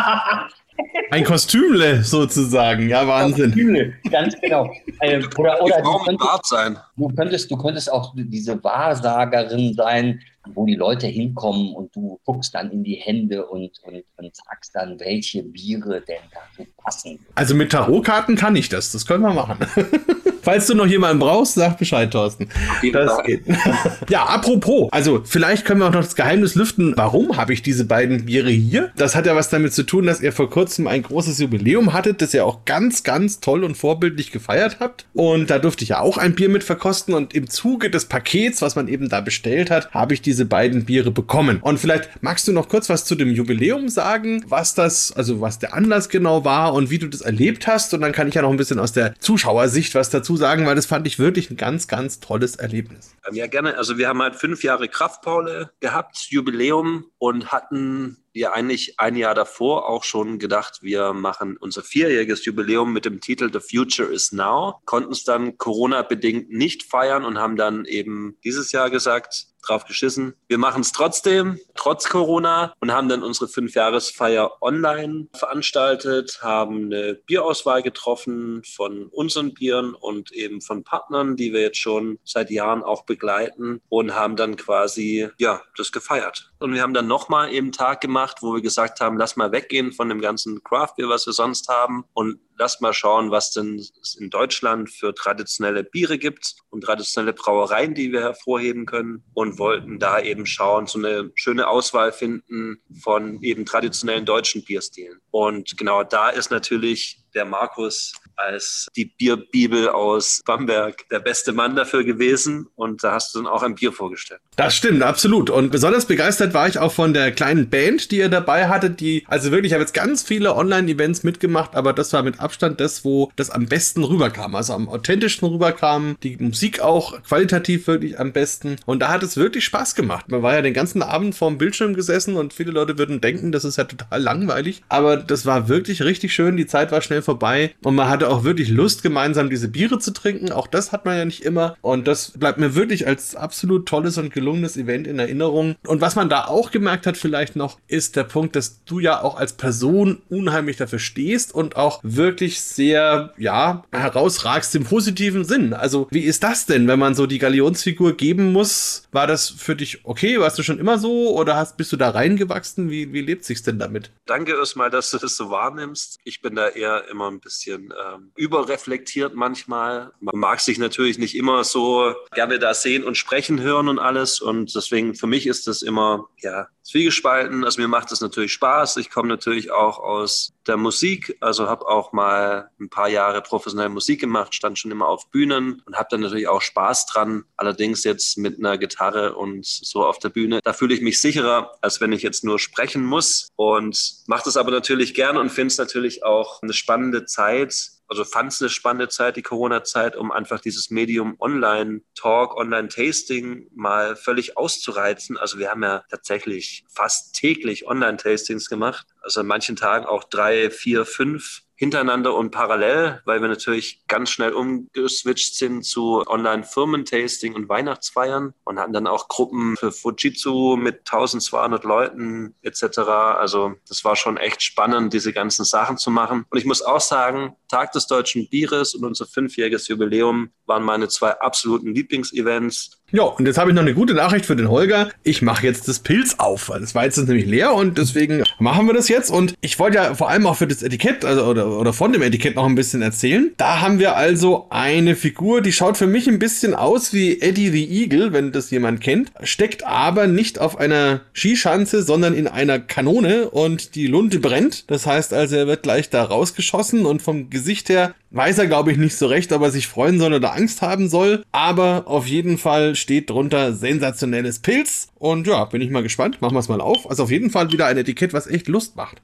[1.09, 3.51] Ein Kostümle sozusagen, ja Wahnsinn.
[3.51, 4.71] Kostümle, ganz genau.
[5.01, 6.77] Ähm, oder oder du, Bart sein.
[6.97, 10.21] du, könntest, du könntest auch diese Wahrsagerin sein,
[10.53, 14.75] wo die Leute hinkommen und du guckst dann in die Hände und, und, und sagst
[14.75, 17.19] dann, welche Biere denn dazu passen.
[17.35, 19.57] Also mit Tarotkarten kann ich das, das können wir machen.
[20.47, 22.47] Falls du noch jemanden brauchst, sag Bescheid, Thorsten.
[22.93, 23.43] Das geht.
[24.09, 26.93] ja, apropos, also vielleicht können wir auch noch das Geheimnis lüften.
[26.95, 28.93] Warum habe ich diese beiden Biere hier?
[28.95, 32.21] Das hat ja was damit zu tun, dass ihr vor kurzem ein großes Jubiläum hattet,
[32.21, 35.05] das ihr auch ganz, ganz toll und vorbildlich gefeiert habt.
[35.11, 37.13] Und da durfte ich ja auch ein Bier mit verkosten.
[37.13, 40.85] Und im Zuge des Pakets, was man eben da bestellt hat, habe ich diese beiden
[40.85, 41.59] Biere bekommen.
[41.59, 45.59] Und vielleicht magst du noch kurz was zu dem Jubiläum sagen, was das, also was
[45.59, 47.93] der Anlass genau war und wie du das erlebt hast.
[47.93, 50.75] Und dann kann ich ja noch ein bisschen aus der Zuschauersicht was dazu sagen, weil
[50.75, 53.15] das fand ich wirklich ein ganz, ganz tolles Erlebnis.
[53.31, 53.77] Ja, gerne.
[53.77, 59.35] Also wir haben halt fünf Jahre Kraftpaule gehabt, Jubiläum und hatten ja eigentlich ein Jahr
[59.35, 64.31] davor auch schon gedacht, wir machen unser vierjähriges Jubiläum mit dem Titel The Future is
[64.31, 69.85] Now, konnten es dann Corona-bedingt nicht feiern und haben dann eben dieses Jahr gesagt, drauf
[69.85, 70.33] geschissen.
[70.47, 77.15] Wir machen es trotzdem, trotz Corona und haben dann unsere Fünfjahresfeier online veranstaltet, haben eine
[77.25, 82.83] Bierauswahl getroffen von unseren Bieren und eben von Partnern, die wir jetzt schon seit Jahren
[82.83, 86.51] auch begleiten und haben dann quasi, ja, das gefeiert.
[86.59, 89.91] Und wir haben dann nochmal eben Tag gemacht, wo wir gesagt haben, lass mal weggehen
[89.91, 93.75] von dem ganzen Craft Beer, was wir sonst haben und lass mal schauen, was denn
[93.75, 99.59] es in Deutschland für traditionelle Biere gibt und traditionelle Brauereien, die wir hervorheben können und
[99.59, 105.19] wollten da eben schauen, so eine schöne Auswahl finden von eben traditionellen deutschen Bierstilen.
[105.29, 111.75] Und genau da ist natürlich der Markus als die Bierbibel aus Bamberg der beste Mann
[111.75, 114.41] dafür gewesen und da hast du dann auch ein Bier vorgestellt.
[114.55, 115.49] Das stimmt, absolut.
[115.49, 119.25] Und besonders begeistert war ich auch von der kleinen Band, die ihr dabei hattet, die,
[119.27, 123.03] also wirklich, ich habe jetzt ganz viele Online-Events mitgemacht, aber das war mit Abstand das,
[123.03, 128.33] wo das am besten rüberkam, also am authentischsten rüberkam, die Musik auch qualitativ wirklich am
[128.33, 130.29] besten und da hat es wirklich Spaß gemacht.
[130.29, 133.65] Man war ja den ganzen Abend vorm Bildschirm gesessen und viele Leute würden denken, das
[133.65, 137.73] ist ja total langweilig, aber das war wirklich richtig schön, die Zeit war schnell vorbei
[137.83, 140.51] und man hatte auch wirklich Lust, gemeinsam diese Biere zu trinken.
[140.51, 141.75] Auch das hat man ja nicht immer.
[141.81, 145.75] Und das bleibt mir wirklich als absolut tolles und gelungenes Event in Erinnerung.
[145.85, 149.21] Und was man da auch gemerkt hat vielleicht noch, ist der Punkt, dass du ja
[149.21, 155.73] auch als Person unheimlich dafür stehst und auch wirklich sehr, ja, herausragst im positiven Sinn.
[155.73, 159.07] Also wie ist das denn, wenn man so die Galionsfigur geben muss?
[159.11, 160.39] War das für dich okay?
[160.39, 162.89] Warst du schon immer so oder hast, bist du da reingewachsen?
[162.89, 164.11] Wie, wie lebt sich's denn damit?
[164.25, 166.19] Danke erstmal, dass du das so wahrnimmst.
[166.23, 170.11] Ich bin da eher immer ein bisschen ähm, überreflektiert manchmal.
[170.19, 174.41] Man mag sich natürlich nicht immer so gerne da sehen und sprechen hören und alles.
[174.41, 177.65] Und deswegen für mich ist das immer, ja, zwiegespalten.
[177.65, 178.97] Also mir macht das natürlich Spaß.
[178.97, 183.89] Ich komme natürlich auch aus der Musik, also habe auch mal ein paar Jahre professionell
[183.89, 187.43] Musik gemacht, stand schon immer auf Bühnen und habe dann natürlich auch Spaß dran.
[187.57, 191.73] Allerdings jetzt mit einer Gitarre und so auf der Bühne, da fühle ich mich sicherer,
[191.81, 195.67] als wenn ich jetzt nur sprechen muss und mache das aber natürlich gern und finde
[195.67, 200.31] es natürlich auch eine spannende Zeit, also fand es eine spannende Zeit, die Corona-Zeit, um
[200.31, 205.37] einfach dieses Medium Online-Talk, Online-Tasting mal völlig auszureizen.
[205.37, 209.07] Also wir haben ja tatsächlich fast täglich Online-Tastings gemacht.
[209.21, 214.31] Also an manchen Tagen auch drei, vier, fünf hintereinander und parallel, weil wir natürlich ganz
[214.31, 221.01] schnell umgeswitcht sind zu Online-Firmentasting und Weihnachtsfeiern und hatten dann auch Gruppen für Fujitsu mit
[221.01, 222.99] 1200 Leuten etc.
[222.99, 226.45] Also das war schon echt spannend, diese ganzen Sachen zu machen.
[226.49, 231.07] Und ich muss auch sagen, Tag des deutschen Bieres und unser fünfjähriges Jubiläum waren meine
[231.09, 232.96] zwei absoluten Lieblingsevents.
[233.13, 235.09] Ja, und jetzt habe ich noch eine gute Nachricht für den Holger.
[235.23, 236.69] Ich mache jetzt das Pilz auf.
[236.77, 239.31] Das war jetzt nämlich leer und deswegen machen wir das jetzt.
[239.31, 242.21] Und ich wollte ja vor allem auch für das Etikett also, oder, oder von dem
[242.21, 243.51] Etikett noch ein bisschen erzählen.
[243.55, 247.69] Da haben wir also eine Figur, die schaut für mich ein bisschen aus wie Eddie
[247.69, 249.31] the Eagle, wenn das jemand kennt.
[249.41, 254.91] Steckt aber nicht auf einer Skischanze, sondern in einer Kanone und die Lunte brennt.
[254.91, 258.91] Das heißt also, er wird gleich da rausgeschossen und vom Gesicht her weiß er, glaube
[258.91, 261.43] ich, nicht so recht, ob er sich freuen soll oder Angst haben soll.
[261.51, 265.09] Aber auf jeden Fall steht drunter sensationelles Pilz.
[265.15, 266.41] Und ja, bin ich mal gespannt.
[266.41, 267.09] Machen wir es mal auf.
[267.09, 269.21] Also auf jeden Fall wieder ein Etikett, was echt Lust macht.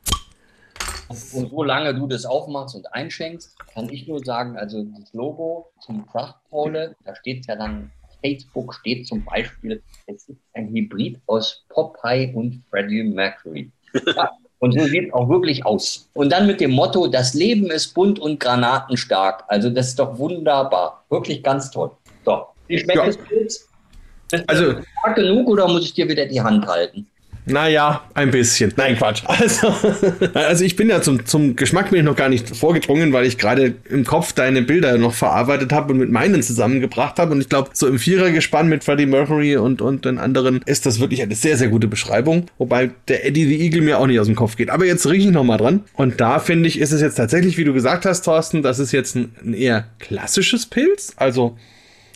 [1.10, 6.08] Und solange du das aufmachst und einschenkst, kann ich nur sagen, also das Logo zum
[6.08, 11.66] Craft Pole, da steht ja dann, Facebook steht zum Beispiel, es ist ein Hybrid aus
[11.70, 13.72] Popeye und Freddie Mercury.
[14.16, 14.32] Ja,
[14.64, 16.08] und so sieht es auch wirklich aus.
[16.14, 19.44] Und dann mit dem Motto, das Leben ist bunt und granatenstark.
[19.50, 21.04] Also das ist doch wunderbar.
[21.10, 21.92] Wirklich ganz toll.
[22.24, 23.08] So, wie schmeckt ja.
[23.08, 23.70] es jetzt?
[24.48, 27.06] Also, stark genug oder muss ich dir wieder die Hand halten?
[27.46, 28.74] Naja, ein bisschen.
[28.78, 29.24] Nein, Quatsch.
[29.26, 29.74] Also,
[30.34, 33.38] also ich bin ja zum, zum Geschmack bin ich noch gar nicht vorgedrungen, weil ich
[33.38, 37.34] gerade im Kopf deine Bilder noch verarbeitet habe und mit meinen zusammengebracht habe.
[37.34, 41.00] Und ich glaube, so im Vierergespann mit Freddie Mercury und, und den anderen ist das
[41.00, 42.46] wirklich eine sehr, sehr gute Beschreibung.
[42.58, 44.70] Wobei der Eddie the Eagle mir auch nicht aus dem Kopf geht.
[44.70, 45.84] Aber jetzt rieche ich noch mal dran.
[45.94, 48.92] Und da finde ich, ist es jetzt tatsächlich, wie du gesagt hast, Thorsten, das ist
[48.92, 51.14] jetzt ein, ein eher klassisches Pilz.
[51.18, 51.58] Also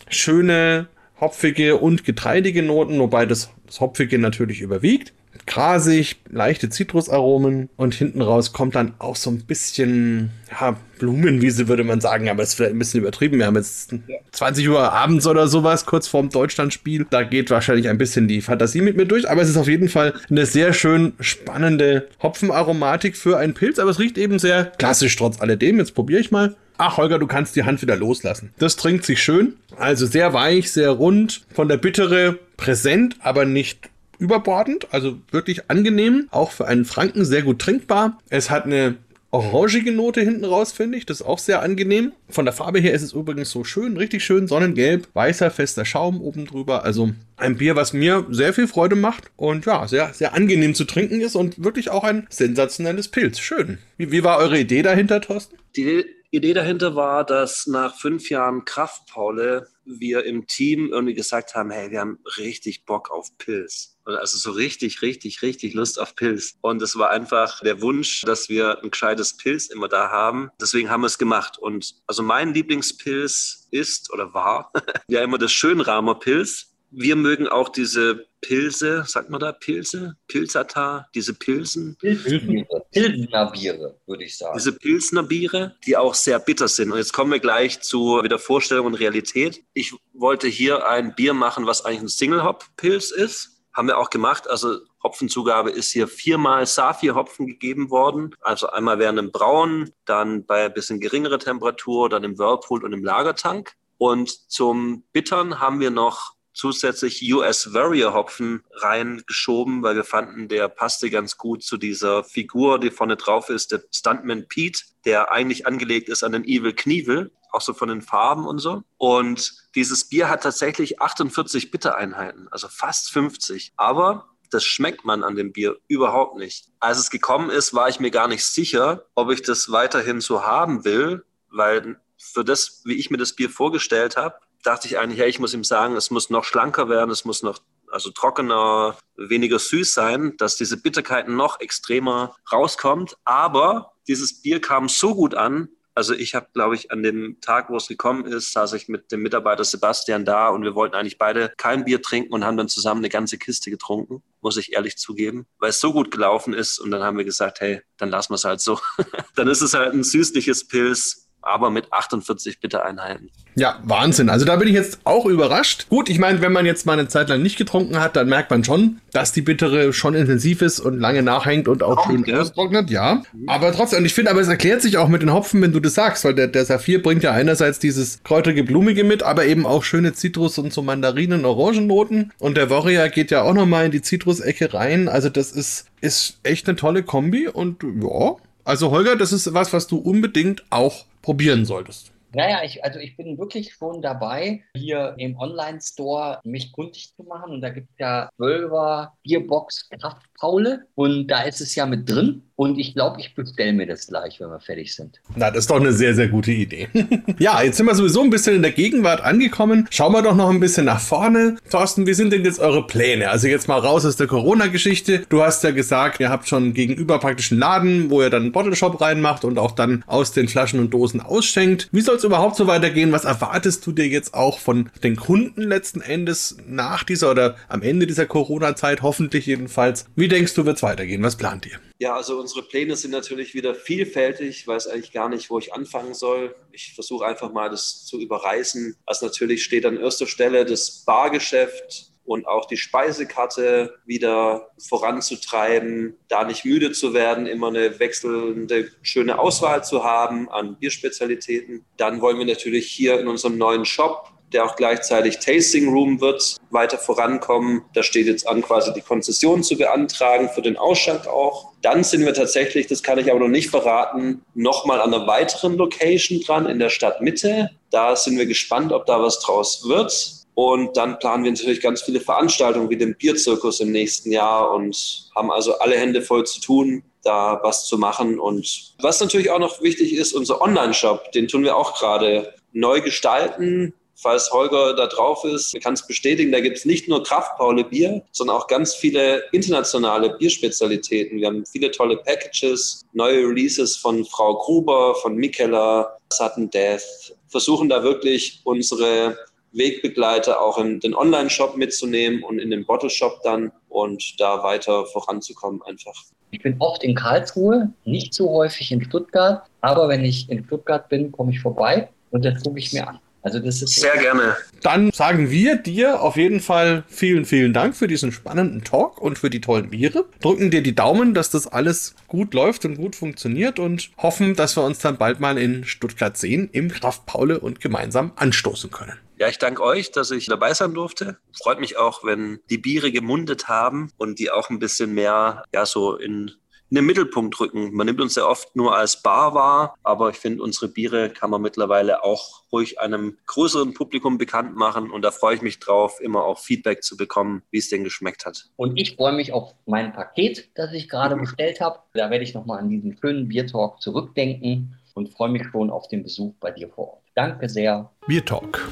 [0.10, 0.88] schöne,
[1.20, 5.14] hopfige und getreidige Noten, wobei das, das Hopfige natürlich überwiegt.
[5.46, 7.70] Grasig, leichte Zitrusaromen.
[7.78, 12.44] Und hinten raus kommt dann auch so ein bisschen ja, Blumenwiese, würde man sagen, aber
[12.44, 13.40] es ist vielleicht ein bisschen übertrieben.
[13.40, 13.94] Wir haben jetzt
[14.32, 17.06] 20 Uhr abends oder sowas, kurz vorm Deutschlandspiel.
[17.10, 19.90] Da geht wahrscheinlich ein bisschen die Fantasie mit mir durch, aber es ist auf jeden
[19.90, 25.16] Fall eine sehr schön spannende Hopfenaromatik für einen Pilz, aber es riecht eben sehr klassisch
[25.16, 25.78] trotz alledem.
[25.78, 26.56] Jetzt probiere ich mal.
[26.78, 28.52] Ach, Holger, du kannst die Hand wieder loslassen.
[28.60, 29.56] Das trinkt sich schön.
[29.78, 36.28] Also sehr weich, sehr rund, von der Bittere präsent, aber nicht überbordend, also wirklich angenehm.
[36.32, 38.20] Auch für einen Franken sehr gut trinkbar.
[38.30, 38.96] Es hat eine
[39.32, 41.06] orangige Note hinten raus, finde ich.
[41.06, 42.14] Das ist auch sehr angenehm.
[42.30, 46.22] Von der Farbe her ist es übrigens so schön, richtig schön sonnengelb, weißer, fester Schaum
[46.22, 46.84] oben drüber.
[46.84, 50.86] Also ein Bier, was mir sehr viel Freude macht und ja, sehr, sehr angenehm zu
[50.86, 53.40] trinken ist und wirklich auch ein sensationelles Pilz.
[53.40, 53.80] Schön.
[53.98, 55.58] Wie, wie war eure Idee dahinter, Thorsten?
[55.76, 61.72] Die Idee dahinter war, dass nach fünf Jahren Kraftpaule wir im Team irgendwie gesagt haben,
[61.72, 63.97] hey, wir haben richtig Bock auf Pilz.
[64.16, 66.56] Also so richtig, richtig, richtig Lust auf Pilz.
[66.62, 70.50] Und es war einfach der Wunsch, dass wir ein gescheites Pilz immer da haben.
[70.62, 71.58] Deswegen haben wir es gemacht.
[71.58, 74.72] Und also mein Lieblingspilz ist oder war
[75.08, 80.16] ja immer das Schönramer Pilz wir mögen auch diese Pilze, sagt man da Pilze?
[80.28, 81.98] Pilzata, diese Pilsen?
[81.98, 84.58] Pilsner, Pilsner Biere, würde ich sagen.
[84.58, 86.92] Diese Pilsner Biere, die auch sehr bitter sind.
[86.92, 89.64] Und jetzt kommen wir gleich zu wieder Vorstellung und Realität.
[89.74, 93.57] Ich wollte hier ein Bier machen, was eigentlich ein Single-Hop-Pilz ist.
[93.78, 94.50] Haben wir auch gemacht.
[94.50, 98.34] Also Hopfenzugabe ist hier viermal Saphir-Hopfen gegeben worden.
[98.42, 102.92] Also einmal während dem Brauen, dann bei ein bisschen geringerer Temperatur, dann im Whirlpool und
[102.92, 103.74] im Lagertank.
[104.00, 110.70] Und zum Bittern haben wir noch zusätzlich US Warrior Hopfen reingeschoben, weil wir fanden, der
[110.70, 115.68] passte ganz gut zu dieser Figur, die vorne drauf ist, der Stuntman Pete, der eigentlich
[115.68, 118.84] angelegt ist an den Evil Knievel, auch so von den Farben und so.
[118.98, 123.74] Und dieses Bier hat tatsächlich 48 Bittereinheiten, also fast 50.
[123.76, 126.70] Aber das schmeckt man an dem Bier überhaupt nicht.
[126.80, 130.46] Als es gekommen ist, war ich mir gar nicht sicher, ob ich das weiterhin so
[130.46, 135.20] haben will, weil für das, wie ich mir das Bier vorgestellt habe, dachte ich eigentlich,
[135.20, 137.60] hey, ich muss ihm sagen, es muss noch schlanker werden, es muss noch
[137.92, 143.18] also trockener, weniger süß sein, dass diese Bitterkeit noch extremer rauskommt.
[143.24, 145.70] Aber dieses Bier kam so gut an.
[145.98, 149.12] Also ich habe, glaube ich, an dem Tag, wo es gekommen ist, saß ich mit
[149.12, 152.70] dem Mitarbeiter Sebastian da und wir wollten eigentlich beide kein Bier trinken und haben dann
[152.70, 156.78] zusammen eine ganze Kiste getrunken, muss ich ehrlich zugeben, weil es so gut gelaufen ist.
[156.78, 158.80] Und dann haben wir gesagt, hey, dann lassen wir es halt so.
[159.36, 163.30] dann ist es halt ein süßliches Pilz, aber mit 48 Bittereinheiten.
[163.56, 164.30] Ja, Wahnsinn.
[164.30, 165.88] Also da bin ich jetzt auch überrascht.
[165.90, 168.52] Gut, ich meine, wenn man jetzt mal eine Zeit lang nicht getrunken hat, dann merkt
[168.52, 172.42] man schon, dass die Bittere schon intensiv ist und lange nachhängt und auch schön ja.
[172.42, 173.24] austrocknet, ja.
[173.48, 175.80] Aber trotzdem, und ich finde, aber es erklärt sich auch mit den Hopfen, wenn du
[175.80, 179.66] das sagst, weil der, der Saphir bringt ja einerseits dieses kräutrige, blumige mit, aber eben
[179.66, 182.32] auch schöne Zitrus- und so Mandarinen- Orangennoten.
[182.40, 185.08] Und der Warrior geht ja auch nochmal in die Zitrusecke rein.
[185.10, 188.36] Also das ist, ist echt eine tolle Kombi und ja.
[188.64, 192.14] Also Holger, das ist was, was du unbedingt auch probieren solltest.
[192.34, 197.52] Naja, ich, also ich bin wirklich schon dabei, hier im Online-Store mich kundig zu machen.
[197.52, 202.10] Und da gibt es ja 12er Bierbox Kraft Paule und da ist es ja mit
[202.10, 202.44] drin.
[202.58, 205.22] Und ich glaube, ich bestelle mir das gleich, wenn wir fertig sind.
[205.36, 206.90] Na, das ist doch eine sehr, sehr gute Idee.
[207.38, 209.88] ja, jetzt sind wir sowieso ein bisschen in der Gegenwart angekommen.
[209.92, 211.58] Schauen wir doch noch ein bisschen nach vorne.
[211.70, 213.30] Thorsten, wie sind denn jetzt eure Pläne?
[213.30, 215.22] Also jetzt mal raus aus der Corona-Geschichte.
[215.30, 218.52] Du hast ja gesagt, ihr habt schon gegenüber praktisch einen Laden, wo ihr dann einen
[218.54, 221.90] Bottle Shop reinmacht und auch dann aus den Flaschen und Dosen ausschenkt.
[221.92, 223.12] Wie soll es überhaupt so weitergehen?
[223.12, 227.84] Was erwartest du dir jetzt auch von den Kunden letzten Endes nach dieser oder am
[227.84, 230.08] Ende dieser Corona-Zeit, hoffentlich jedenfalls?
[230.16, 231.24] Wie denkst du, wird es weitergehen?
[231.24, 231.80] Was plant ihr?
[232.00, 234.50] Ja, also unsere Pläne sind natürlich wieder vielfältig.
[234.50, 236.56] Ich weiß eigentlich gar nicht, wo ich anfangen soll.
[236.72, 238.96] Ich versuche einfach mal das zu überreißen.
[239.06, 246.44] Also natürlich steht an erster Stelle das Bargeschäft und auch die Speisekarte wieder voranzutreiben, da
[246.44, 251.86] nicht müde zu werden, immer eine wechselnde, schöne Auswahl zu haben an Bierspezialitäten.
[251.96, 256.58] Dann wollen wir natürlich hier in unserem neuen Shop der auch gleichzeitig Tasting Room wird,
[256.70, 257.84] weiter vorankommen.
[257.94, 261.74] Da steht jetzt an, quasi die Konzession zu beantragen für den Ausschank auch.
[261.82, 265.78] Dann sind wir tatsächlich, das kann ich aber noch nicht verraten, nochmal an einer weiteren
[265.78, 267.70] Location dran in der Stadtmitte.
[267.92, 270.38] Da sind wir gespannt, ob da was draus wird.
[270.56, 275.30] Und dann planen wir natürlich ganz viele Veranstaltungen wie den Bierzirkus im nächsten Jahr und
[275.36, 278.40] haben also alle Hände voll zu tun, da was zu machen.
[278.40, 283.02] Und was natürlich auch noch wichtig ist, unser Online-Shop, den tun wir auch gerade neu
[283.02, 287.84] gestalten falls Holger da drauf ist, kann es bestätigen, da gibt es nicht nur Kraftpaule
[287.84, 291.40] Bier, sondern auch ganz viele internationale Bierspezialitäten.
[291.40, 297.90] Wir haben viele tolle Packages, neue Releases von Frau Gruber, von Mikella, Sudden Death, versuchen
[297.90, 299.38] da wirklich unsere
[299.74, 305.82] Wegbegleiter auch in den Online-Shop mitzunehmen und in den Bottle-Shop dann und da weiter voranzukommen
[305.84, 306.16] einfach.
[306.52, 311.08] Ich bin oft in Karlsruhe, nicht so häufig in Stuttgart, aber wenn ich in Stuttgart
[311.10, 313.20] bin, komme ich vorbei und das gucke ich mir an.
[313.48, 314.58] Also das ist sehr gerne.
[314.82, 319.40] Dann sagen wir dir auf jeden Fall vielen, vielen Dank für diesen spannenden Talk und
[319.40, 320.26] für die tollen Biere.
[320.42, 324.76] Drücken dir die Daumen, dass das alles gut läuft und gut funktioniert und hoffen, dass
[324.76, 329.18] wir uns dann bald mal in Stuttgart sehen, im Kraft Paule und gemeinsam anstoßen können.
[329.38, 331.38] Ja, ich danke euch, dass ich dabei sein durfte.
[331.58, 335.86] Freut mich auch, wenn die Biere gemundet haben und die auch ein bisschen mehr, ja,
[335.86, 336.52] so in
[336.90, 337.94] in den Mittelpunkt rücken.
[337.94, 341.50] Man nimmt uns ja oft nur als Bar wahr, aber ich finde, unsere Biere kann
[341.50, 346.20] man mittlerweile auch ruhig einem größeren Publikum bekannt machen und da freue ich mich drauf,
[346.22, 348.70] immer auch Feedback zu bekommen, wie es denn geschmeckt hat.
[348.76, 352.00] Und ich freue mich auf mein Paket, das ich gerade bestellt habe.
[352.14, 356.24] Da werde ich nochmal an diesen schönen Biertalk zurückdenken und freue mich schon auf den
[356.24, 357.24] Besuch bei dir vor Ort.
[357.36, 358.12] Danke sehr.
[358.28, 358.86] Biertalk,